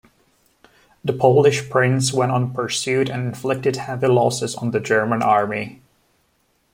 The 1.05 1.13
Polish 1.13 1.69
prince 1.69 2.11
went 2.11 2.31
on 2.31 2.55
pursuit, 2.55 3.07
and 3.07 3.27
inflicted 3.27 3.75
heavy 3.75 4.07
losses 4.07 4.55
on 4.55 4.71
the 4.71 4.79
German 4.79 5.21
army. 5.21 5.83